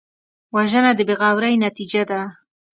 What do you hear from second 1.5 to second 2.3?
نتیجه ده